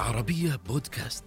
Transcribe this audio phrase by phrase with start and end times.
[0.00, 1.24] العربية بودكاست.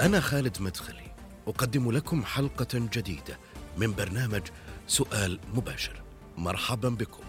[0.00, 1.12] أنا خالد مدخلي،
[1.48, 3.38] أقدم لكم حلقة جديدة
[3.78, 4.42] من برنامج
[4.86, 6.02] سؤال مباشر.
[6.38, 7.22] مرحبا بكم.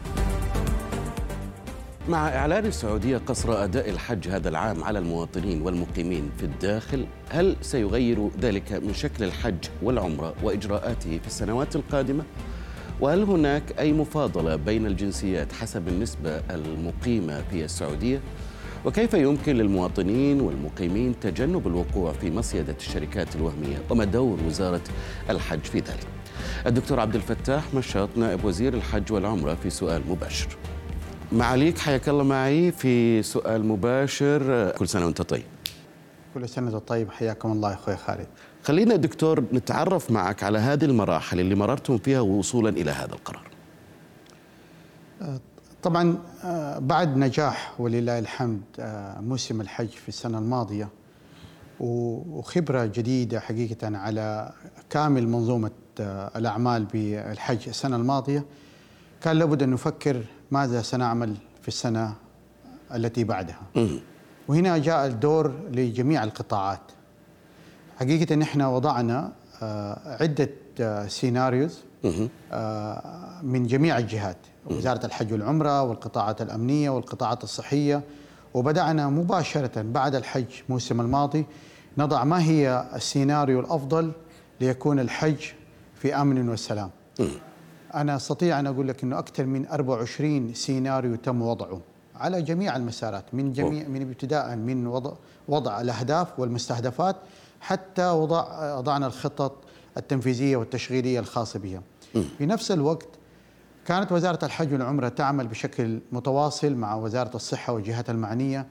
[2.10, 8.30] مع إعلان السعودية قصر أداء الحج هذا العام على المواطنين والمقيمين في الداخل هل سيغير
[8.40, 12.24] ذلك من شكل الحج والعمرة وإجراءاته في السنوات القادمة؟
[13.00, 18.22] وهل هناك أي مفاضلة بين الجنسيات حسب النسبة المقيمة في السعودية؟
[18.86, 24.82] وكيف يمكن للمواطنين والمقيمين تجنب الوقوع في مصيدة الشركات الوهمية وما دور وزارة
[25.30, 26.08] الحج في ذلك؟
[26.68, 30.48] الدكتور عبد الفتاح مشاط نائب وزير الحج والعمرة في سؤال مباشر.
[31.32, 34.72] معاليك حياك الله معي في سؤال مباشر.
[34.72, 35.44] كل سنة وأنت طيب.
[36.34, 38.28] كل سنة وأنت طيب حياكم الله أخوي خالد.
[38.64, 43.48] خلينا دكتور نتعرف معك على هذه المراحل اللي مررتم فيها وصولا إلى هذا القرار.
[45.84, 50.90] طبعا آه، بعد نجاح ولله الحمد آه، موسم الحج في السنة الماضية
[51.80, 54.52] وخبرة جديدة حقيقة على
[54.90, 58.46] كامل منظومة آه، الأعمال بالحج السنة الماضية
[59.22, 62.14] كان لابد أن نفكر ماذا سنعمل في السنة
[62.96, 63.62] التي بعدها.
[64.48, 66.82] وهنا جاء الدور لجميع القطاعات.
[68.00, 69.32] حقيقة نحن وضعنا
[70.06, 70.50] عدة
[71.08, 71.80] سيناريوز
[73.44, 74.38] من جميع الجهات.
[74.66, 78.04] وزارة الحج والعمرة والقطاعات الأمنية والقطاعات الصحية.
[78.54, 81.46] وبدأنا مباشرة بعد الحج موسم الماضي
[81.98, 84.12] نضع ما هي السيناريو الأفضل
[84.62, 85.40] ليكون الحج
[85.96, 86.90] في أمن وسلام.
[87.94, 91.82] أنا أستطيع أن أقول لك أنه أكثر من 24 سيناريو تم وضعه
[92.16, 95.14] على جميع المسارات من جميع من ابتداء من وضع
[95.48, 97.16] وضع الأهداف والمستهدفات
[97.62, 99.56] حتى وضع وضعنا الخطط
[99.98, 101.82] التنفيذية والتشغيلية الخاصة بها
[102.38, 103.08] في نفس الوقت
[103.92, 108.66] كانت وزارة الحج والعمرة تعمل بشكل متواصل مع وزارة الصحة والجهات المعنية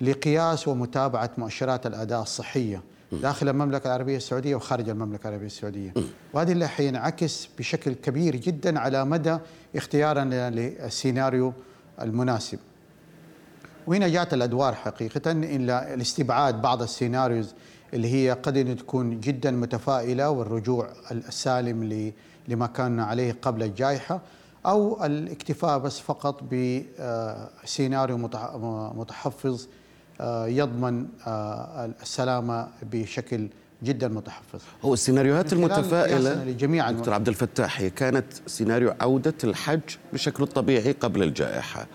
[0.00, 2.82] لقياس ومتابعة مؤشرات الأداء الصحية
[3.12, 5.94] داخل المملكة العربية السعودية وخارج المملكة العربية السعودية.
[6.32, 9.38] وهذه اللي حينعكس بشكل كبير جدا على مدى
[9.76, 11.52] اختيارنا للسيناريو
[12.00, 12.58] المناسب.
[13.86, 17.54] وهنا جاءت الأدوار حقيقة؟ إلى الاستبعاد بعض السيناريوز
[17.94, 22.12] اللي هي قد أن تكون جدا متفائلة والرجوع السالم
[22.48, 24.20] لما كان عليه قبل الجائحة.
[24.66, 26.42] أو الاكتفاء بس فقط
[27.64, 28.18] بسيناريو
[28.94, 29.66] متحفظ
[30.20, 33.48] آه، يضمن آه، السلامة بشكل
[33.82, 34.60] جدا متحفظ.
[34.82, 39.80] هو السيناريوهات المتفائلة لجميع دكتور عبد الفتاح هي كانت سيناريو عودة الحج
[40.12, 41.86] بشكل الطبيعي قبل الجائحة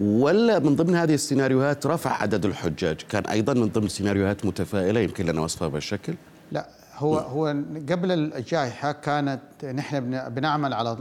[0.00, 5.26] ولا من ضمن هذه السيناريوهات رفع عدد الحجاج؟ كان أيضا من ضمن سيناريوهات متفائلة يمكن
[5.26, 6.14] لنا وصفها بهالشكل
[6.52, 6.68] لا
[7.02, 7.46] هو هو
[7.90, 10.96] قبل الجائحه كانت نحن بنعمل على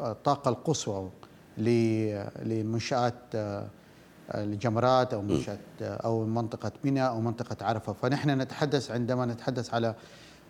[0.00, 1.10] الطاقة القصوى
[2.44, 3.14] لمنشآت
[4.34, 7.92] الجمرات أو منشآت أو منطقة منى أو منطقة عرفة.
[7.92, 9.94] فنحن نتحدث عندما نتحدث على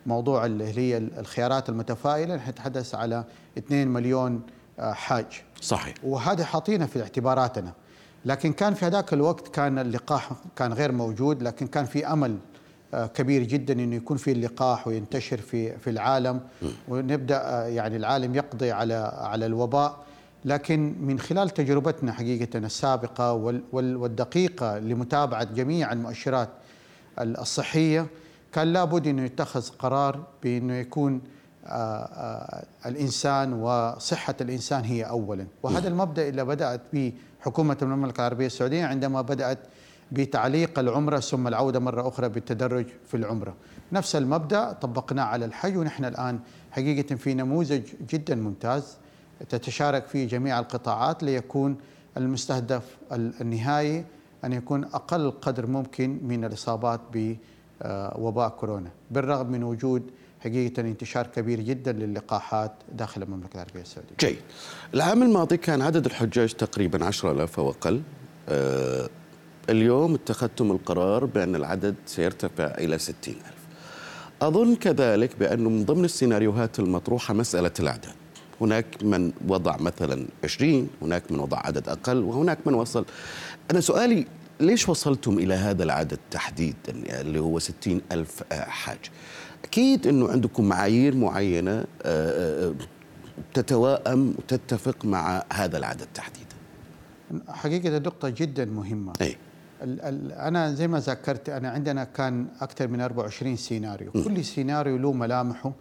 [0.05, 3.23] موضوع اللي هي الخيارات المتفائلة نحن نتحدث على
[3.57, 4.41] 2 مليون
[4.79, 5.43] آه، حاج.
[5.61, 5.95] صحيح.
[6.03, 7.73] وهذا حاطينه في اعتباراتنا.
[8.25, 12.37] لكن كان في هذاك الوقت كان اللقاح كان غير موجود لكن كان في أمل
[12.93, 16.39] كبير جدا إنه يكون في اللقاح وينتشر في في العالم
[16.87, 19.97] ونبدأ آه، يعني العالم يقضي على على الوباء.
[20.45, 23.33] لكن من خلال تجربتنا حقيقة السابقة
[23.73, 26.49] والدقيقة لمتابعة جميع المؤشرات
[27.19, 28.07] الصحية
[28.53, 31.21] كان لابد إنه يتخذ قرار بإنه يكون
[31.65, 35.47] آه، الإنسان وصحة الإنسان هي اولا.
[35.63, 39.57] وهذا المبدأ اللي بدأت به حكومة المملكة العربية السعودية عندما بدأت
[40.11, 43.55] بتعليق العمرة ثم العودة مرة أخرى بالتدرج في العمرة.
[43.91, 46.39] نفس المبدأ طبقناه على الحج ونحن الآن
[46.71, 48.97] حقيقة في نموذج جدا ممتاز
[49.49, 51.77] تتشارك فيه جميع القطاعات ليكون
[52.17, 54.05] المستهدف النهائي
[54.43, 61.61] أن يكون أقل قدر ممكن من الإصابات بوباء كورونا بالرغم من وجود حقيقة انتشار كبير
[61.61, 64.15] جدا للقاحات داخل المملكة العربية السعودية.
[64.19, 64.37] جيد.
[64.93, 68.01] العام الماضي كان عدد الحجاج تقريبا 10000 أو أقل.
[68.49, 69.09] أه
[69.71, 73.61] اليوم اتخذتم القرار بأن العدد سيرتفع إلى ستين ألف.
[74.41, 78.13] أظن كذلك بأنه من ضمن السيناريوهات المطروحة مسألة الأعداد.
[78.61, 83.05] هناك من وضع مثلا 20 هناك من وضع عدد أقل وهناك من وصل.
[83.71, 84.25] أنا سؤالي
[84.59, 88.99] ليش وصلتم إلى هذا العدد تحديدا؟ اللي هو 60 ألف حاج.
[89.63, 91.85] أكيد أنه عندكم معايير معينة آه،
[92.67, 92.73] آه،
[93.53, 96.55] تتوائم وتتفق مع هذا العدد تحديدا.
[97.47, 99.13] حقيقة نقطة جدا مهمة.
[99.21, 99.37] أي.
[99.81, 104.11] أنا زي ما ذكرت أنا عندنا كان أكثر من 24 سيناريو.
[104.11, 105.71] كل سيناريو له ملامحه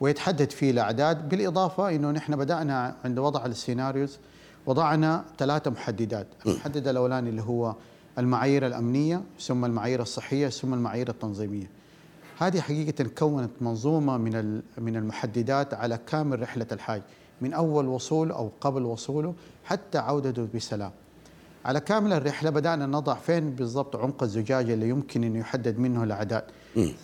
[0.00, 4.18] ويتحدد فيه الأعداد بالإضافة إنه نحن بدأنا عند وضع السيناريوز
[4.66, 7.74] وضعنا ثلاثة محددات المحدد الأولاني اللي هو
[8.18, 11.70] المعايير الأمنية ثم المعايير الصحية ثم المعايير التنظيمية.
[12.38, 17.02] هذه حقيقة كونت منظومة من من المحددات على كامل رحلة الحاج
[17.40, 19.34] من أول وصول أو قبل وصوله
[19.64, 20.90] حتى عودته بسلام.
[21.64, 26.44] على كامل الرحلة بدأنا نضع فين بالضبط عمق الزجاجه اللي يمكن إنه يحدد منه الأعداد.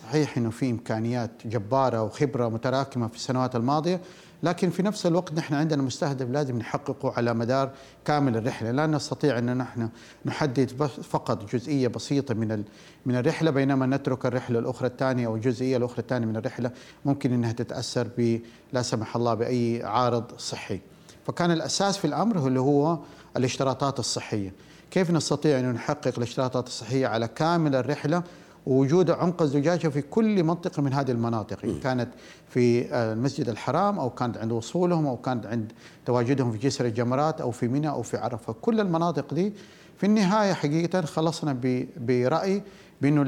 [0.03, 4.01] صحيح إنه في إمكانيات جبارة وخبرة متراكمة في السنوات الماضية
[4.43, 7.71] لكن في نفس الوقت نحن عندنا مستهدف لازم نحققه على مدار
[8.05, 9.89] كامل الرحلة، لا نستطيع إن نحن
[10.25, 10.71] نحدد
[11.03, 12.63] فقط جزئية بسيطة من
[13.05, 16.71] من الرحلة بينما نترك الرحلة الأخرى الثانية أو الجزئية الأخرى الثانية من الرحلة
[17.05, 18.39] ممكن إنها تتأثر ب
[18.73, 20.79] لا سمح الله بأي عارض صحي.
[21.27, 22.99] فكان الأساس في الأمر اللي هو
[23.37, 24.53] الاشتراطات الصحية.
[24.91, 28.23] كيف نستطيع أن نحقق الاشتراطات الصحية على كامل الرحلة
[28.65, 32.09] ووجود عمق الزجاجة في كل منطقة من هذه المناطق؟ إن كانت
[32.49, 35.71] في المسجد الحرام أو كانت عند وصولهم أو كانت عند
[36.05, 38.53] تواجدهم في جسر الجمرات أو في منى أو في عرفة.
[38.61, 39.53] كل المناطق دي
[39.97, 41.57] في النهاية حقيقة خلصنا
[41.97, 42.63] برأي
[43.01, 43.21] بأنه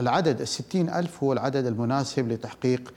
[0.00, 2.94] العدد الستين ألف هو العدد المناسب لتحقيق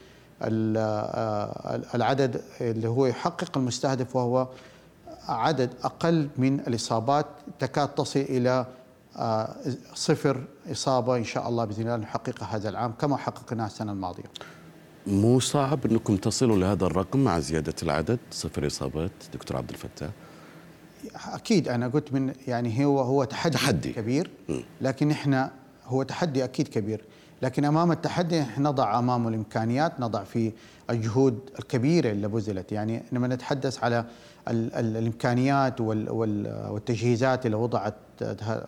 [1.94, 4.48] العدد اللي هو يحقق المستهدف وهو
[5.28, 7.26] عدد أقل من الإصابات
[7.58, 8.66] تكاد تصل إلى
[9.16, 9.56] آه،
[9.94, 14.24] صفر إصابة إن شاء الله بإذن الله نحققها هذا العام كما حققناها السنة الماضية.
[15.06, 20.10] مو صعب أنكم تصلوا لهذا الرقم مع زيادة العدد صفر إصابات دكتور عبد الفتاح.
[21.26, 23.92] أكيد أنا قلت من يعني هو هو تحدي, تحدي.
[23.92, 24.30] كبير
[24.80, 25.50] لكن إحنا
[25.86, 27.04] هو تحدي أكيد كبير.
[27.42, 30.52] لكن أمام التحدي نضع امامه الإمكانيات نضع في
[30.90, 32.72] الجهود الكبيرة اللي بذلت.
[32.72, 34.04] يعني لما نتحدث على
[34.48, 37.94] ال ال الإمكانيات وال وال والتجهيزات اللي وضعت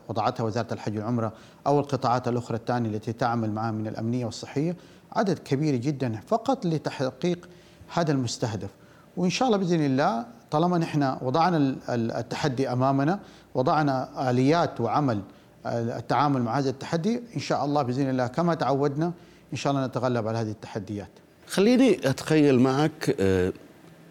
[0.09, 1.33] وضعتها وزارة الحج والعمرة
[1.67, 4.77] أو القطاعات الأخرى الثانية التي تعمل معها من الأمنية والصحية
[5.13, 7.49] عدد كبير جدا فقط لتحقيق
[7.95, 8.71] هذا المستهدف.
[9.17, 13.21] وإن شاء الله بإذن الله طالما نحن وضعنا التحدي أمامنا
[13.55, 15.21] وضعنا آليات وعمل
[15.67, 19.13] التعامل مع هذا التحدي إن شاء الله بإذن الله كما تعودنا
[19.53, 21.11] إن شاء الله نتغلب على هذه التحديات.
[21.47, 23.53] خليني أتخيل معك آه،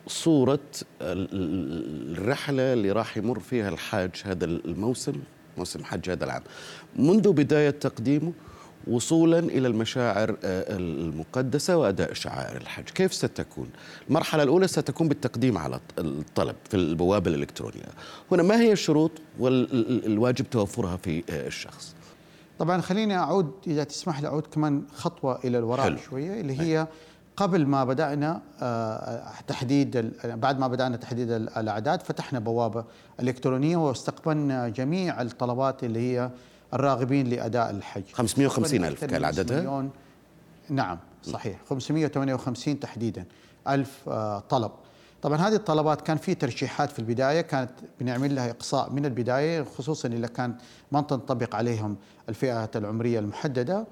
[0.07, 0.60] صورة
[1.01, 5.13] الرحلة اللي راح يمر فيها الحاج هذا الموسم
[5.57, 6.42] موسم حج هذا العام
[6.96, 8.31] منذ بداية تقديمه
[8.88, 13.70] وصولا إلى المشاعر آه، المقدسة وأداء شعائر الحج، كيف ستكون؟
[14.10, 17.86] المرحلة الأولى ستكون بالتقديم على الطلب في البوابة الإلكترونية.
[18.31, 21.96] هنا ما هي الشروط والواجب توفرها في آه، الشخص؟
[22.60, 25.98] طبعا خليني أعود إذا تسمح لي أعود كمان خطوة إلى الوراء حلو.
[25.98, 26.88] شوية اللي هي
[27.38, 32.86] قبل ما بدأنا آه، تحديد بعد ما بدأنا تحديد الأعداد فتحنا بوابة
[33.20, 36.30] إلكترونية واستقبلنا جميع الطلبات اللي هي
[36.74, 38.04] الراغبين لأداء الحج.
[38.13, 39.89] 550 ألف كان عددها
[40.69, 41.57] نعم صحيح.
[41.69, 43.25] 558 تحديدا.
[43.68, 44.71] ألف آه، طلب.
[45.21, 50.07] طبعا هذه الطلبات كان في ترشيحات في البداية كانت بنعمل لها إقصاء من البداية خصوصا
[50.07, 50.62] إذا كانت
[50.92, 51.98] ما تنطبق عليهم
[52.30, 53.86] الفئات العمرية المحددة.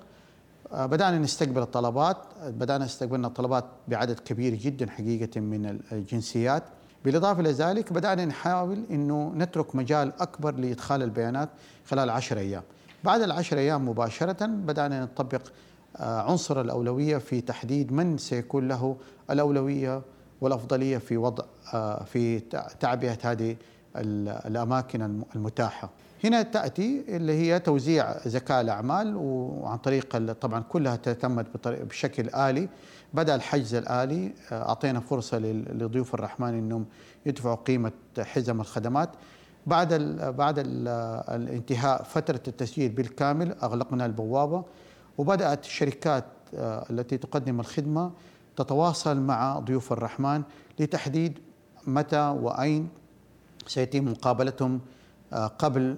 [0.71, 2.17] آه، بدأنا نستقبل الطلبات.
[2.43, 6.63] بدأنا استقبلنا الطلبات بعدد كبير جدا حقيقة من الجنسيات.
[7.05, 11.49] بالاضافه إلى ذلك بدانا نحاول انه نترك مجال اكبر لادخال البيانات
[11.85, 12.63] خلال 10 أيام.
[13.03, 15.41] بعد العشر أيام مباشره بدانا نطبق
[15.97, 18.97] آه، عنصر الاولويه في تحديد من سيكون له
[19.29, 20.01] الاولويه
[20.41, 22.39] والافضليه في وضع آه، في
[22.79, 23.55] تعبئه هذه
[24.45, 25.89] الاماكن المتاحه.
[26.23, 32.69] هنا تأتي اللي هي توزيع زكاه الأعمال وعن طريق طبعا كلها تتمت بشكل آلي.
[33.13, 36.85] بدأ الحجز الآلي آه، أعطينا فرصة لضيوف الرحمن إنهم
[37.25, 39.09] يدفعوا قيمة حزم الخدمات.
[39.67, 39.93] بعد
[40.37, 40.87] بعد ال
[41.29, 44.63] الانتهاء فترة التسجيل بالكامل أغلقنا البوابة
[45.17, 48.11] وبدأت الشركات آه، التي تقدم الخدمة
[48.57, 50.43] تتواصل مع ضيوف الرحمن
[50.79, 51.39] لتحديد
[51.87, 52.89] متى وأين
[53.67, 54.79] سيتم مقابلتهم
[55.33, 55.95] قبل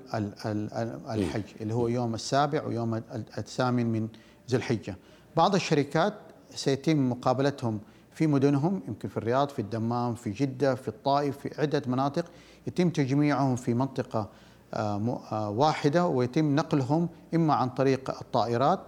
[1.09, 3.01] الحج اللي هو يوم السابع ويوم
[3.37, 4.07] الثامن من
[4.49, 4.95] ذي الحجة.
[5.37, 6.13] بعض الشركات
[6.55, 7.79] سيتم مقابلتهم
[8.11, 12.25] في مدنهم يمكن في الرياض في الدمام في جدة في الطائف في عدة مناطق
[12.67, 14.29] يتم تجميعهم في منطقة
[14.73, 18.79] آه، آه، واحدة ويتم نقلهم إما عن طريق الطائرات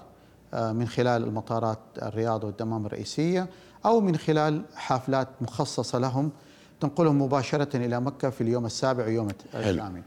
[0.54, 3.50] آه، من خلال المطارات الرياض والدمام الرئيسية
[3.86, 6.32] أو من خلال حافلات مخصصة لهم
[6.80, 10.02] تنقلهم مباشرة إلى مكة في اليوم السابع ويوم الثامن.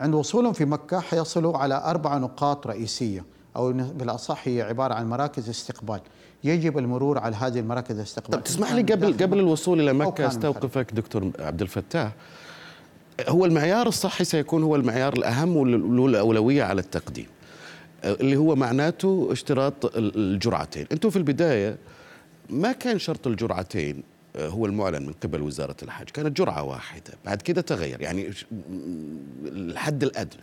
[0.00, 3.24] عند وصولهم في مكة حيصلوا على أربع نقاط رئيسية
[3.56, 6.00] أو بالأصح هي عبارة عن مراكز استقبال.
[6.44, 10.92] يجب المرور على هذه المراكز الاستقبال طب تسمح لي قبل قبل الوصول إلى مكة أستوقفك
[10.92, 12.12] دكتور عبد الفتاح.
[13.28, 17.26] هو المعيار الصحي سيكون هو المعيار الأهم وله الاولويه على التقديم
[18.04, 20.86] اللي هو معناته اشتراط الجرعتين.
[20.92, 21.76] أنتم في البداية
[22.50, 24.02] ما كان شرط الجرعتين
[24.36, 26.10] هو المعلن من قبل وزارة الحج.
[26.10, 27.12] كانت جرعة واحدة.
[27.24, 28.00] بعد كده تغير.
[28.00, 28.32] يعني
[29.44, 30.42] الحد الأدنى.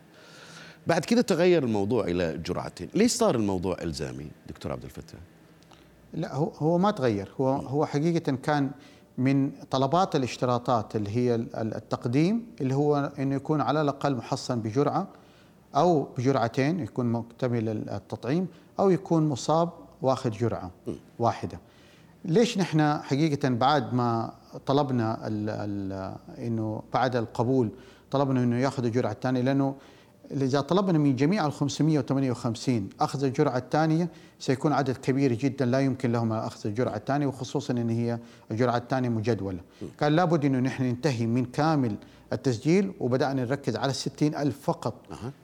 [0.87, 2.89] بعد كده تغير الموضوع إلى جرعتين.
[2.93, 5.19] ليش صار الموضوع إلزامي دكتور عبد الفتاح؟
[6.13, 7.31] لا هو هو ما تغير.
[7.41, 8.71] هو هو حقيقة كان
[9.17, 15.07] من طلبات الاشتراطات اللي هي التقديم اللي هو إنه يكون على الأقل محصن بجرعة
[15.75, 18.47] أو بجرعتين يكون مكتمل التطعيم
[18.79, 19.69] أو يكون مصاب
[20.01, 20.71] واخذ جرعة
[21.19, 21.59] واحدة.
[22.25, 24.33] ليش نحن حقيقة بعد ما
[24.65, 26.15] طلبنا ال ال
[26.47, 27.69] إنه بعد القبول
[28.11, 29.75] طلبنا إنه ياخذ الجرعة الثانية؟ لأنه
[30.31, 34.09] إذا طلبنا من جميع ال 558 أخذ الجرعة الثانية
[34.39, 38.19] سيكون عدد كبير جدا لا يمكن لهم أخذ الجرعة الثانية وخصوصا إن هي
[38.51, 39.59] الجرعة الثانية مجدولة.
[39.99, 41.95] كان لابد إنه نحن ننتهي من كامل
[42.33, 44.93] التسجيل وبدأنا نركز على الستين ألف فقط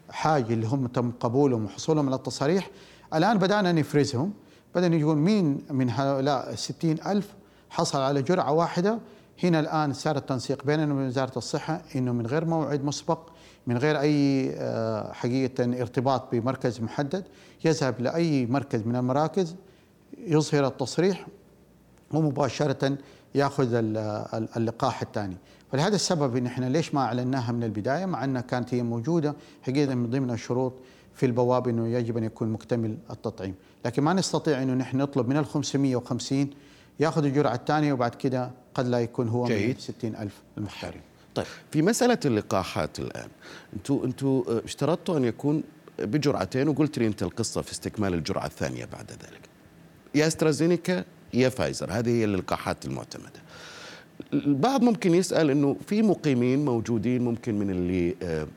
[0.10, 2.70] حاجة اللي هم تم قبولهم وحصولهم على التصاريح
[3.14, 4.34] الآن بدأنا نفرزهم.
[4.76, 7.34] بدأنا نقول مين من هؤلاء الستين ألف
[7.70, 9.00] حصل على جرعة واحدة؟
[9.44, 13.20] هنا الآن صار التنسيق بيننا وبين وزارة الصحة أنه من غير موعد مسبق
[13.68, 17.24] من غير أي آه، حقيقة ارتباط بمركز محدد
[17.66, 19.56] يذهب لأي مركز من المراكز
[20.18, 21.28] يظهر التصريح
[22.12, 22.98] ومباشرة
[23.36, 23.68] يأخذ
[24.58, 25.38] اللقاح الثاني.
[25.72, 29.96] فلهذا السبب إن إحنا ليش ما أعلناها من البداية؟ مع إنها كانت هي موجودة حقيقة
[29.96, 30.74] من ضمن الشروط
[31.16, 33.56] في البوابه إنه يجب أن يكون مكتمل التطعيم،
[33.86, 36.50] لكن ما نستطيع إنه نحن نطلب من ال 550
[37.00, 39.70] ياخذ الجرعة الثانية وبعد كده قد لا يكون هو جيد.
[39.70, 41.02] من 60 ألف المختارين.
[41.36, 43.28] طيب في مسألة اللقاحات الآن
[43.74, 45.64] أنتم أنتم اشترطتوا أن يكون
[46.00, 49.42] بجرعتين وقلت لي أنت القصة في استكمال الجرعة الثانية بعد ذلك.
[50.16, 51.04] يا أسترازينيكا
[51.34, 53.44] يا فايزر هذه هي اللقاحات المعتمدة.
[54.34, 58.48] البعض ممكن يسأل إنه في مقيمين موجودين ممكن من اللي آه، آه،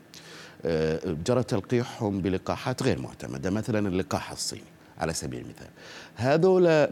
[1.05, 4.63] جرى تلقيحهم بلقاحات غير معتمدة مثلا اللقاح الصيني
[4.99, 5.67] على سبيل المثال
[6.15, 6.87] هذول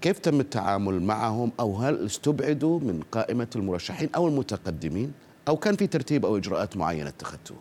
[0.00, 5.12] كيف تم التعامل معهم أو هل استبعدوا من قائمة المرشحين أو المتقدمين
[5.48, 7.60] أو كان في ترتيب أو إجراءات معينة اتخذتوها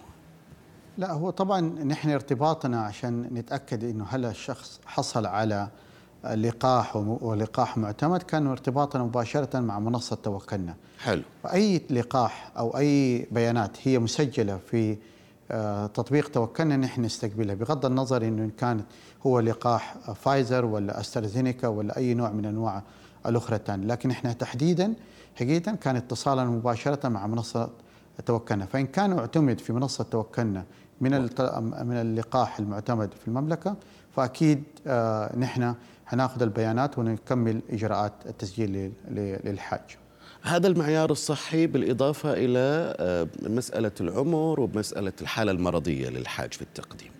[0.97, 5.67] لا هو طبعا نحن ارتباطنا عشان نتأكد إنه هل الشخص حصل على
[6.35, 10.75] لقاح ولقاح معتمد كان ارتباطنا مباشرة مع منصة توكلنا.
[10.99, 11.21] حلو.
[11.53, 14.97] اي لقاح أو أي بيانات هي مسجلة في آه،
[15.93, 18.85] تطبيق توكلنا نحن نستقبلها بغض النظر إنه كانت
[19.25, 22.83] هو لقاح فايزر ولا أسترازينيكا ولا أي نوع من أنواع
[23.25, 24.93] الأخرى الثانية، لكن إحنا تحديدا
[25.35, 27.69] حقيقه كان اتصالنا مباشرة مع منصة
[28.25, 30.65] توكلنا، فإن كان اعتمد في منصة توكلنا
[31.01, 31.11] من
[31.85, 33.75] من اللقاح المعتمد في المملكة
[34.15, 38.91] فأكيد آه، نحن حناخذ البيانات ونكمل إجراءات التسجيل
[39.43, 39.97] للحاج.
[40.43, 47.11] هذا المعيار الصحي بالإضافة إلى آه، مسألة العمر ومسألة الحالة المرضية للحاج في التقديم.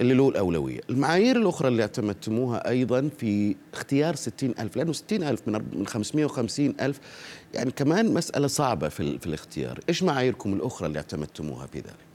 [0.00, 0.80] اللي له الأولوية.
[0.90, 6.74] المعايير الأخرى اللي اعتمدتموها أيضا في اختيار ستين ألف لأنه ستين ألف من خمسمائة وخمسين
[6.80, 7.00] ألف
[7.54, 9.80] يعني كمان مسألة صعبة في, الاختيار.
[9.88, 12.08] إيش معاييركم الأخرى اللي اعتمدتموها في ذلك؟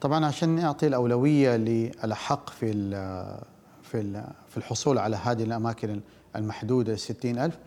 [0.00, 2.72] طبعا عشان نعطي الأولوية للحق في
[3.82, 6.00] في في الحصول على هذه الأماكن
[6.36, 7.58] المحدودة ستين ألف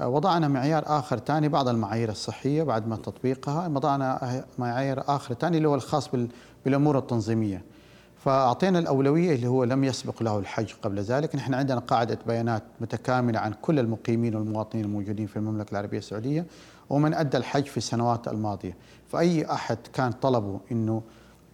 [0.00, 5.68] وضعنا معيار آخر ثاني بعض المعايير الصحية بعد ما تطبيقها وضعنا معايير آخر ثاني اللي
[5.68, 6.10] هو الخاص
[6.64, 7.62] بالأمور التنظيمية.
[8.24, 11.36] فأعطينا الأولوية اللي هو لم يسبق له الحج قبل ذلك.
[11.36, 16.46] نحن عندنا قاعدة بيانات متكاملة عن كل المقيمين والمواطنين الموجودين في المملكة العربية السعودية
[16.90, 18.76] ومن أدى الحج في السنوات الماضية.
[19.08, 21.02] فأي أحد كان طلبه أنه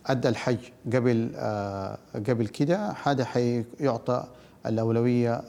[0.06, 0.58] أدى الحج
[0.94, 4.24] قبل آه قبل كده هذا حيعطى
[4.68, 5.42] الأولوية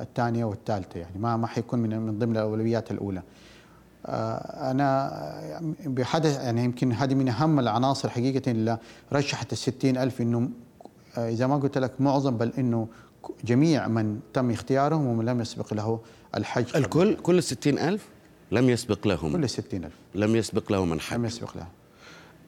[0.00, 3.22] الثانية والثالثة يعني ما ما حيكون من من ضمن الأولويات الأولى.
[4.06, 8.78] آه، أنا بحدث يعني يمكن هذه من أهم العناصر حقيقة اللي
[9.12, 10.50] رشحت ال ألف إنه
[11.18, 12.88] آه، إذا ما قلت لك معظم بل إنه
[13.44, 16.00] جميع من تم اختيارهم ومن لم يسبق له
[16.36, 16.76] الحج.
[16.76, 18.08] الكل كل ال ألف
[18.52, 19.32] لم يسبق لهم.
[19.32, 19.94] كل ال ألف.
[20.14, 21.16] لم يسبق لهم الحج.
[21.16, 21.68] لم يسبق لهم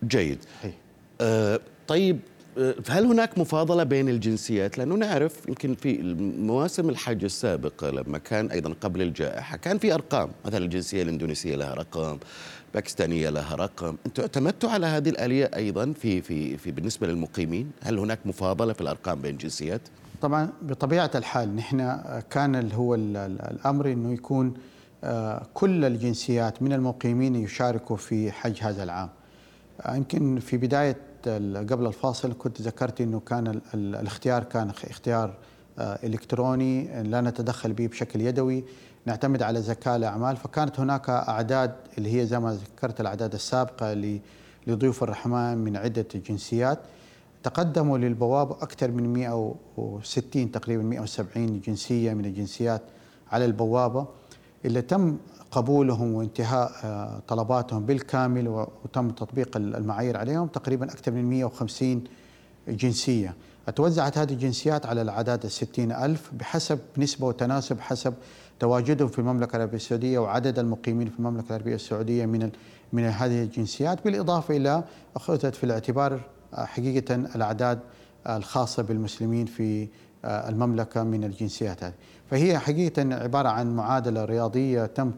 [0.05, 0.39] جيد.
[1.21, 2.21] آه طيب
[2.89, 6.03] هل هناك مفاضلة بين الجنسيات؟ لأنه نعرف يمكن في
[6.39, 11.75] مواسم الحج السابقة لما كان أيضا قبل الجائحة كان في أرقام مثلا الجنسية الإندونيسية لها
[11.75, 12.19] رقم
[12.75, 17.99] باكستانية لها رقم أنتم اعتمدتوا على هذه الآلية أيضا في, في, في بالنسبة للمقيمين هل
[17.99, 19.81] هناك مفاضلة في الأرقام بين الجنسيات؟
[20.23, 24.55] طبعا بطبيعة الحال نحن كان هو الأمر أنه يكون
[25.05, 29.09] آه، كل الجنسيات من المقيمين يشاركوا في حج هذا العام
[29.81, 30.97] آه، يمكن في بداية
[31.29, 35.35] قبل الفاصل كنت ذكرت إنه كان الاختيار كان اختيار
[35.79, 38.65] آه، إلكتروني لا نتدخل به بشكل يدوي
[39.07, 40.37] نعتمد على ذكاء الأعمال.
[40.37, 44.19] فكانت هناك أعداد اللي هي زي ما ذكرت الأعداد السابقة
[44.67, 46.79] لضيوف الرحمن من عدة جنسيات.
[47.43, 52.83] تقدموا للبوابه أكثر من 160 تقريبا 170 جنسية من الجنسيات
[53.33, 54.07] على البوابة.
[54.65, 55.17] اللي تم
[55.51, 62.05] قبولهم وانتهاء آه، طلباتهم بالكامل وتم تطبيق المعايير عليهم تقريبا أكثر من 150
[62.69, 63.35] جنسية.
[63.77, 68.15] توزعت هذه الجنسيات على الأعداد الستين ألف بحسب نسبة وتناسب حسب
[68.61, 72.51] تواجدهم في المملكة العربية السعودية وعدد المقيمين في المملكة العربية السعودية من
[72.93, 74.05] من هذه الجنسيات.
[74.05, 74.85] بالإضافة إلى
[75.17, 76.21] أخذت في الاعتبار
[76.55, 77.79] حقيقة الأعداد
[78.27, 79.89] الخاصة بالمسلمين في
[80.25, 81.95] المملكة من الجنسيات هذه.
[82.31, 85.11] فهي حقيقة عبارة عن معادلة رياضية تم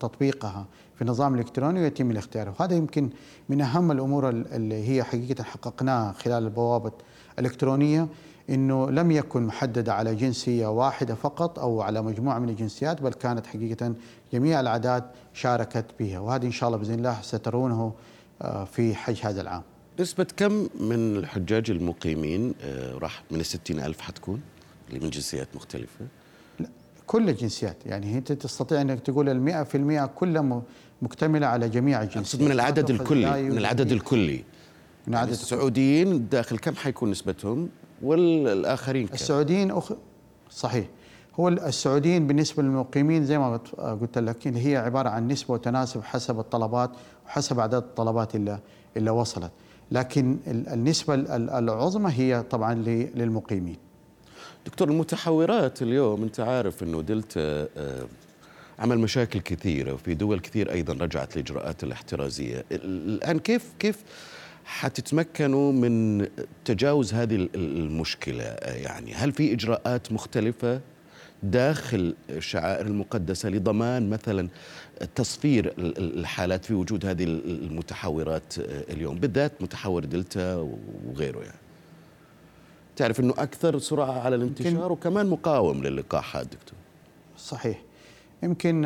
[0.00, 0.66] تطبيقها
[0.96, 2.54] في النظام الإلكتروني ويتم الاختيار.
[2.58, 3.10] وهذا يمكن
[3.48, 6.92] من أهم الأمور اللي هي حقيقة حققناها خلال البوابة
[7.38, 8.08] الإلكترونية
[8.50, 13.46] إنه لم يكن محددة على جنسية واحدة فقط أو على مجموعة من الجنسيات بل كانت
[13.46, 13.94] حقيقة
[14.32, 16.18] جميع الأعداد شاركت بها.
[16.18, 17.92] وهذه إن شاء الله بإذن الله سترونه
[18.42, 19.62] آه، في حج هذا العام.
[20.00, 24.40] نسبة كم من الحجاج المقيمين آه، راح من الستين ألف حتكون؟
[24.88, 26.06] اللي من جنسيات مختلفة؟
[26.60, 26.68] لا
[27.06, 27.76] كل الجنسيات.
[27.86, 30.62] يعني انت تستطيع أنك تقول المئة في المئة كلها
[31.02, 32.42] مكتملة على جميع الجنسيات.
[32.42, 34.44] من العدد الكلي من العدد الكلي.
[35.06, 37.68] من عدد يعني السعوديين داخل كم حيكون نسبتهم؟
[38.02, 39.92] والآخرين كم؟ السعوديين أخ...
[40.50, 40.86] صحيح.
[41.40, 43.56] هو السعوديين بالنسبة للمقيمين زي ما
[44.00, 46.90] قلت لك هي عبارة عن نسبة وتناسب حسب الطلبات
[47.26, 48.58] وحسب اعداد الطلبات اللي
[48.96, 49.50] اللي وصلت.
[49.92, 51.14] لكن النسبة
[51.58, 52.74] العظمى هي طبعا
[53.14, 53.76] للمقيمين.
[54.66, 58.06] دكتور المتحورات اليوم أنت عارف إنه دلتا آه،
[58.78, 62.64] عمل مشاكل كثيرة وفي دول كثير أيضا رجعت الاجراءات الاحترازية.
[62.72, 63.96] الآن كيف كيف
[64.64, 66.26] حتتمكنوا من
[66.64, 70.80] تجاوز هذه المشكلة؟ يعني هل في إجراءات مختلفة؟
[71.50, 74.48] داخل الشعائر المقدسة لضمان مثلا
[75.14, 80.68] تصفير الحالات في وجود هذه المتحورات اليوم بالذات متحور دلتا
[81.08, 81.58] وغيره يعني.
[82.96, 86.78] تعرف أنه أكثر سرعة على الانتشار وكمان مقاوم للقاحات دكتور.
[87.38, 87.82] صحيح.
[88.42, 88.84] يمكن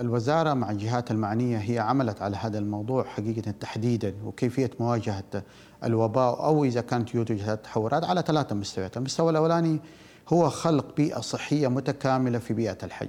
[0.00, 5.42] الوزارة مع الجهات المعنية هي عملت على هذا الموضوع حقيقة تحديدا وكيفية مواجهة
[5.84, 9.80] الوباء أو إذا كانت يوجد تحورات على ثلاثة مستويات، المستوى الأولاني
[10.28, 13.08] هو خلق بيئة صحية متكاملة في بيئة الحج.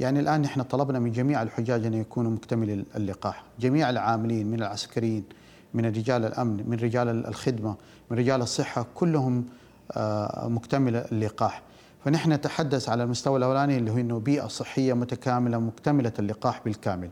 [0.00, 5.24] يعني الآن نحن طلبنا من جميع الحجاج أن يكونوا مكتملي اللقاح، جميع العاملين من العسكريين
[5.74, 7.74] من رجال الأمن، من رجال الخدمة،
[8.10, 9.44] من رجال الصحة كلهم
[9.96, 11.62] آه، مكتمل اللقاح.
[12.04, 17.10] فنحن نتحدث على المستوى الأولاني اللي هو إنه بيئة صحية متكاملة مكتملة اللقاح بالكامل.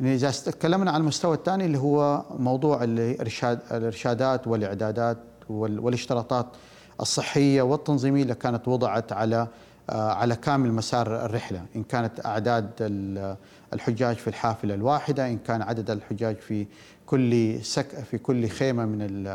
[0.00, 6.46] إذا تكلمنا عن المستوى الثاني اللي هو موضوع الارشاد الإرشادات والإعدادات والاشتراطات
[7.00, 9.48] الصحية والتنظيمية اللي كانت وضعت على
[9.90, 11.62] آه، على كامل مسار الرحلة.
[11.76, 12.70] إن كانت أعداد
[13.72, 16.66] الحجاج في الحافلة الواحدة إن كان عدد الحجاج في
[17.06, 19.26] كل سك في كل خيمة من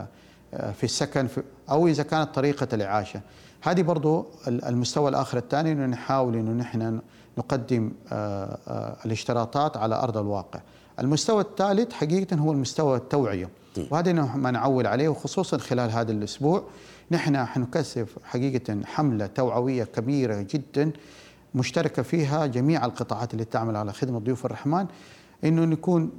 [0.54, 1.28] آه، في السكن
[1.70, 3.22] أو إذا كانت طريقة الإعاشة.
[3.62, 7.00] هذه برضو المستوى الآخر الثاني أنه نحاول أنه نحن
[7.38, 10.60] نقدم آه، الاشتراطات على أرض الواقع.
[11.00, 13.50] المستوى الثالث حقيقة هو المستوى التوعية.
[13.92, 16.64] وهذا ما نعول عليه وخصوصا خلال هذا الأسبوع
[17.12, 20.92] نحن حنكثف حقيقة حملة توعوية كبيرة جدا
[21.56, 24.86] مشتركة فيها جميع القطاعات اللي تعمل على خدمة ضيوف الرحمن
[25.44, 26.12] إنه نكون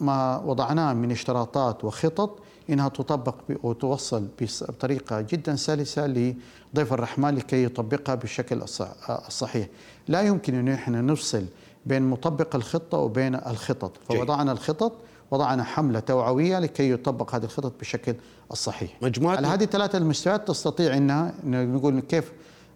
[0.00, 2.38] ما وضعناه من اشتراطات وخطط
[2.70, 4.28] إنها تطبق وتوصل
[4.68, 8.62] بطريقة جدا سلسة لضيف الرحمن لكي يطبقها بالشكل
[9.10, 9.66] الصحيح.
[10.08, 11.44] لا يمكن إن إحنا نفصل
[11.86, 14.92] بين مطبق الخطة وبين الخطط، فوضعنا الخطط
[15.30, 18.14] وضعنا حملة توعوية لكي يطبق هذه الخطط بالشكل
[18.52, 18.90] الصحيح.
[19.02, 22.32] مجموعة على هذه الثلاثة المستويات تستطيع انها نقول كيف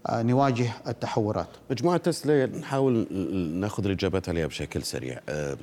[0.07, 1.49] آه، نواجه التحورات.
[1.71, 3.07] مجموعة تسلا نحاول
[3.61, 5.21] نأخذ الإجابات عليها بشكل سريع.
[5.29, 5.57] آه،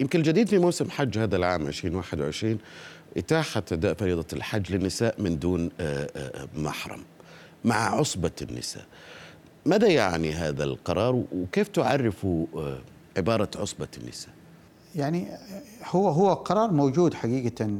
[0.00, 2.58] يمكن الجديد في موسم حج هذا العام 2021
[3.16, 6.08] إتاحة أداء فريضة الحج للنساء من دون آه،
[6.56, 7.00] محرم
[7.64, 8.84] مع عصبة النساء
[9.66, 12.26] ماذا يعني هذا القرار وكيف تعرف
[13.16, 14.37] عبارة عصبة النساء
[14.98, 15.28] يعني
[15.90, 17.70] هو هو قرار موجود حقيقة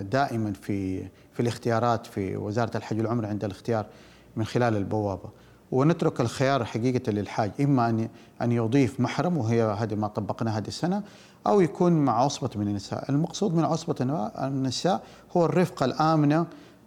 [0.00, 1.02] دائما في
[1.32, 3.86] في الاختيارات في وزارة الحج والعمرة عند الاختيار
[4.36, 5.30] من خلال البوابة.
[5.72, 8.08] ونترك الخيار حقيقة للحاج إما أن
[8.42, 11.02] أن يضيف محرم وهي هذه ما طبقناه هذه السنة
[11.46, 13.10] أو يكون مع عصبة من النساء.
[13.10, 13.96] المقصود من عصبة
[14.42, 15.02] النساء
[15.36, 16.46] هو الرفقة الآمنة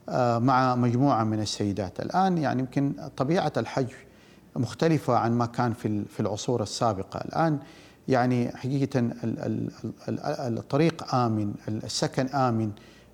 [0.10, 2.00] آه، مع مجموعة من السيدات.
[2.00, 3.88] الآن يعني يمكن طبيعة الحج
[4.56, 7.18] مختلفة عن ما كان في في العصور السابقة.
[7.18, 7.60] الآن
[8.08, 9.12] يعني حقيقة
[10.48, 12.72] الطريق آمن السكن آمن.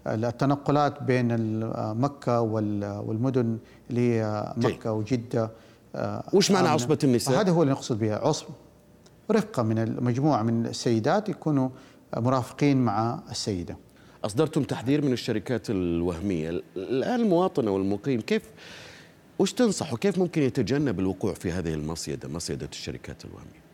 [0.08, 3.58] التنقلات بين مكة والمدن
[3.90, 5.52] اللي هي مكة وجدة
[5.96, 8.50] آه، وش معنى عصبة النساء؟ هذا هو اللي نقصد بها عصبة
[9.32, 11.70] رفقة من المجموعة من السيدات يكونوا
[12.18, 13.78] مرافقين مع السيدة.
[14.26, 16.50] أصدرتم تحذير من الشركات الوهمية.
[16.78, 18.44] الآن المواطن أو المقيم كيف
[19.40, 23.67] وش تنصح وكيف ممكن يتجنب الوقوع في هذه المصيدة مصيدة الشركات الوهمية؟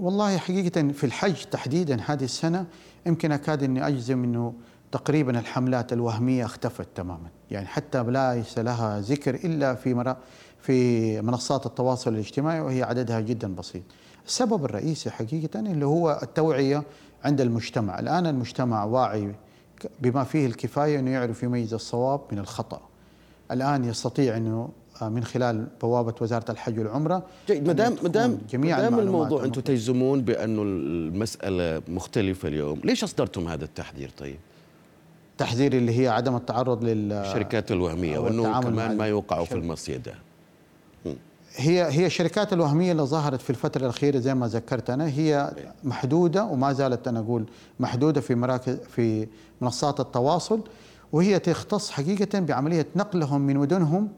[0.00, 2.66] والله حقيقة في الحج تحديدا هذه السنة
[3.06, 4.54] يمكن أكاد أني أجزم أنه
[4.92, 7.28] تقريبا الحملات الوهمية اختفت تماما.
[7.50, 10.16] يعني حتى ليس لها ذكر إلا في مرا
[10.60, 13.82] في منصات التواصل الاجتماعي وهي عددها جدا بسيط.
[14.26, 16.82] السبب الرئيسي حقيقة اللي هو التوعية
[17.24, 17.98] عند المجتمع.
[17.98, 19.34] الآن المجتمع واعي
[20.00, 22.80] بما فيه الكفاية إنه يعرف يميز الصواب من الخطأ.
[23.50, 24.68] الآن يستطيع إنه
[25.08, 27.22] من خلال بوابة وزارة الحج والعمرة.
[27.48, 27.66] جيد.
[27.66, 33.64] ما دام ما دام جميع الموضوع أنتم تجزمون بانه المسألة مختلفة اليوم ليش أصدرتم هذا
[33.64, 34.36] التحذير طيب؟
[35.38, 40.14] تحذير اللي هي عدم التعرض للشركات الوهمية وأنه كمان ما يوقعوا في المصيدة.
[41.56, 45.52] هي هي الشركات الوهمية اللي ظهرت في الفترة الأخيرة زي ما ذكرت أنا هي
[45.84, 47.44] محدودة وما زالت أنا أقول
[47.80, 49.26] محدودة في مراكز في
[49.60, 50.60] منصات التواصل
[51.12, 54.08] وهي تختص حقيقة بعملية نقلهم من مدنهم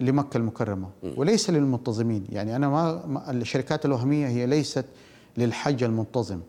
[0.00, 2.24] لمكة المكرمة وليس للمنتظمين.
[2.32, 4.84] يعني أنا ما الشركات الوهمية هي ليست
[5.36, 6.40] للحج المنتظم.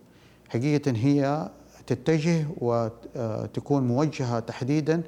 [0.50, 1.50] حقيقة هي
[1.88, 5.02] تتجه وتكون موجهة تحديدا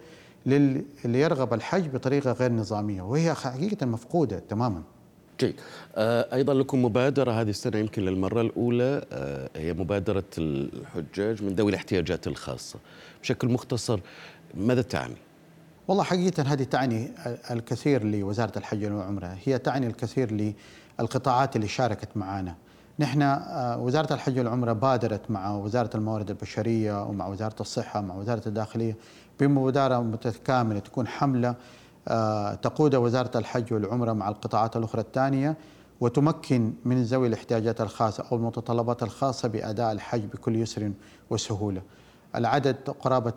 [0.45, 4.81] للي يرغب الحج بطريقة غير نظامية وهي حقيقة مفقودة تماما.
[5.39, 5.55] جيد.
[5.95, 11.69] آه، أيضا لكم مبادرة هذه السنة يمكن للمرة الأولى آه، هي مبادرة الحجاج من ذوي
[11.69, 12.79] الاحتياجات الخاصة.
[13.21, 13.99] بشكل مختصر
[14.53, 15.15] ماذا تعني؟
[15.87, 17.11] والله حقيقة هذه تعني
[17.51, 20.53] الكثير لوزارة الحج والعمرة، هي تعني الكثير
[20.99, 22.55] للقطاعات اللي شاركت معنا.
[22.99, 28.47] نحن آه، وزارة الحج والعمرة بادرت مع وزارة الموارد البشرية ومع وزارة الصحة مع وزارة
[28.47, 28.97] الداخلية
[29.39, 31.55] بمبادرة متكاملة تكون حملة
[32.07, 35.57] آه، تقود وزارة الحج والعمرة مع القطاعات الأخرى الثانية
[36.01, 40.91] وتمكن من ذوي الاحتياجات الخاصة أو المتطلبات الخاصة بأداء الحج بكل يسر
[41.29, 41.81] وسهولة
[42.35, 43.33] العدد قرابة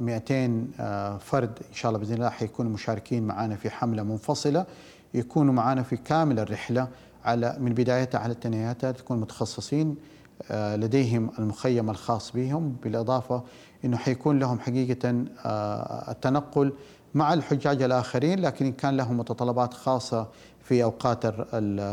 [0.00, 4.66] 200 آه، فرد إن شاء الله بإذن الله حيكونوا مشاركين معنا في حملة منفصلة.
[5.14, 6.88] يكونوا معنا في كامل الرحلة
[7.24, 9.96] على من بدايتها على تنهياتها تكون متخصصين
[10.50, 12.76] آه، لديهم المخيم الخاص بهم.
[12.82, 13.42] بالإضافة
[13.84, 16.72] أنه حيكون لهم حقيقة آه، التنقل
[17.14, 20.28] مع الحجاج الآخرين لكن إن كان لهم متطلبات خاصة
[20.62, 21.26] في أوقات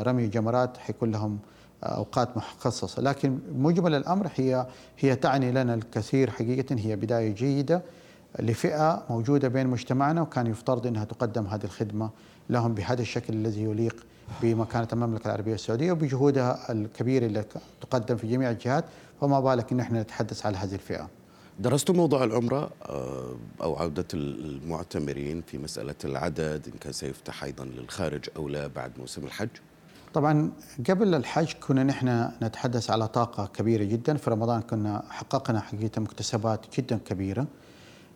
[0.08, 1.40] رمي الجمرات حيكون لهم
[1.84, 3.02] أوقات مخصصة.
[3.02, 4.68] لكن مجمل الأمر هي
[5.00, 7.82] هي تعني لنا الكثير حقيقة هي بداية جيدة
[8.40, 12.10] لفئة موجودة بين مجتمعنا وكان يفترض أنها تقدم هذه الخدمة
[12.50, 14.06] لهم بهذا الشكل الذي يليق
[14.42, 17.46] بمكانة المملكة العربية السعودية وبجهودها الكبيرة اللي
[17.82, 18.86] تقدم في جميع الجهات.
[19.22, 21.10] فما بالك إن إحنا نتحدث على هذه الفئة.
[21.60, 28.26] درستم موضوع العمرة آه، أو عودة المعتمرين في مسألة العدد إن كان سيفتح أيضا للخارج
[28.38, 29.50] أو لا بعد موسم الحج؟
[30.14, 30.52] طبعا
[30.90, 34.18] قبل الحج كنا نحن نتحدث على طاقة كبيرة جدا.
[34.18, 37.48] في رمضان كنا حققنا حقيقة مكتسبات جدا كبيرة.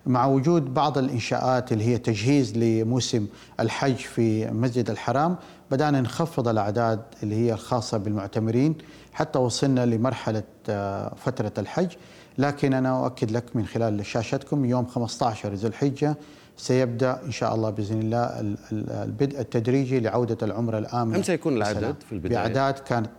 [0.05, 3.27] مع وجود بعض الإنشاءات اللي هي تجهيز لموسم
[3.59, 5.35] الحج في مسجد الحرام
[5.71, 8.75] بدأنا نخفض الأعداد اللي هي الخاصة بالمعتمرين
[9.13, 11.91] حتى وصلنا لمرحلة آه، فترة الحج.
[12.37, 16.15] لكن أنا أؤكد لك من خلال شاشتكم يوم 15 ذو الحجة
[16.57, 18.55] سيبدأ إن شاء الله بإذن الله
[19.03, 23.09] البدء التدريجي لعودة العمرة الآمنة كم سيكون العدد في البداية؟ بأعداد كانت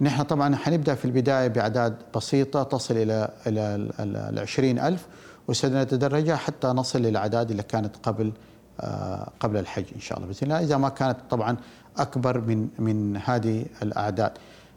[0.00, 5.06] نحن طبعا حنبدأ في البداية بأعداد بسيطة تصل إلى إلى ال 20000
[5.48, 8.32] وسنتدرج حتى نصل للاعداد اللي كانت قبل
[8.80, 10.60] آه، قبل الحج إن شاء الله بإذن الله.
[10.60, 11.56] إذا ما كانت طبعا
[11.96, 14.32] أكبر من من هذه الأعداد.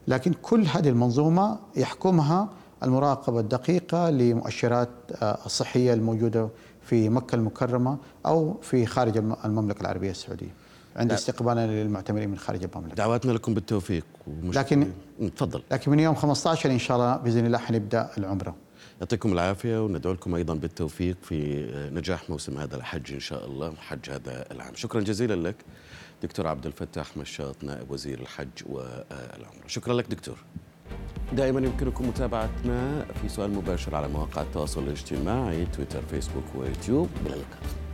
[0.08, 2.50] لكن كل هذه المنظومة يحكمها
[2.84, 4.90] المراقبة الدقيقة لمؤشرات
[5.22, 6.50] آه، الصحيه الموجودة
[6.88, 10.54] في مكة المكرمة أو في خارج المملكة العربية السعودية.
[10.96, 12.96] عند استقبالنا للمعتمرين من خارج المملكة.
[12.96, 14.06] دعواتنا لكم بالتوفيق
[14.44, 14.92] لكن
[15.36, 15.64] تفضل.
[15.72, 18.56] لكن من يوم 15 إن شاء الله بإذن الله حنبدأ العمرة.
[19.00, 24.10] يعطيكم العافية وندعو لكم أيضا بالتوفيق في نجاح موسم هذا الحج إن شاء الله حج
[24.10, 24.76] هذا العام.
[24.76, 25.56] شكرا جزيلا لك
[26.24, 29.68] دكتور عبد الفتاح مشاط نائب وزير الحج والعمرة.
[29.68, 30.38] شكرا لك دكتور.
[31.34, 37.10] دائما يمكنكم متابعتنا في سؤال مباشر على مواقع التواصل الاجتماعي تويتر فيسبوك ويوتيوب.
[37.26, 37.87] إلى اللقاء.